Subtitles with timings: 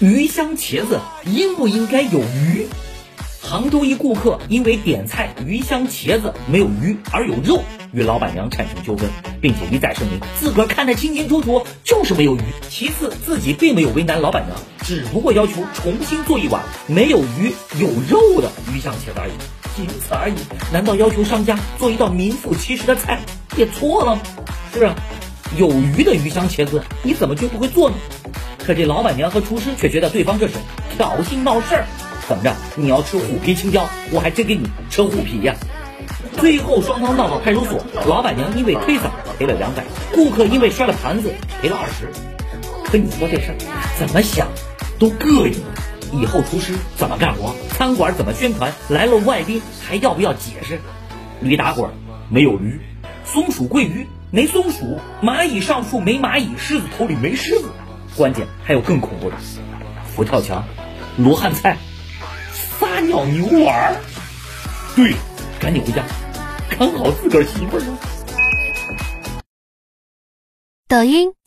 [0.00, 2.68] 鱼香茄子应不应该有鱼？
[3.42, 12.40] 杭州一顾客因为点菜鱼香茄子没有鱼而有肉，与老板娘产生纠纷，并且一再声明自个儿看得清清楚楚，就是没有鱼。
[12.68, 19.32] 其次，自己并没有为难老板娘，只不过要求重新做一碗没有鱼有肉的鱼香茄子而已，
[19.74, 20.34] 仅此而已。
[20.72, 23.18] 难道要求商家做一道名副其实的菜
[23.56, 24.22] 也错了吗？
[24.72, 24.94] 是啊，
[25.56, 27.96] 有鱼的鱼香茄子你怎么就不会做呢？
[28.68, 30.52] 可这老板娘和厨师却觉得对方这是
[30.94, 31.86] 挑衅闹事儿。
[32.28, 35.54] 怎么着，你要吃虎皮青椒，我还真给你扯虎皮呀！
[36.36, 39.08] 最后双方闹到派出所，老板娘因为推搡
[39.38, 42.10] 赔了两百，顾客因为摔了盘子赔了二十。
[42.84, 43.56] 可你说这事儿
[43.98, 44.46] 怎么想
[44.98, 45.58] 都膈应。
[46.12, 50.78] 以后厨师怎么干活，餐馆怎么宣传，来了外宾还要不要解释？
[51.40, 51.90] 驴打滚
[52.28, 52.78] 没有驴，
[53.24, 57.70] 松鼠桂鱼没松鼠，蚂蚁上树没蚂蚁，狮子头里没狮子。
[58.18, 59.36] 关键还有更恐怖的，
[60.04, 60.64] 佛跳墙、
[61.16, 61.78] 罗汉菜。
[62.52, 63.94] 撒尿牛丸，
[64.96, 65.14] 对，
[65.60, 66.02] 赶紧回家
[66.68, 67.82] 看好自个儿媳妇儿。
[70.88, 71.37] 抖音。